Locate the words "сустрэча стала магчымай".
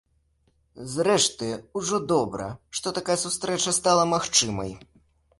3.25-4.73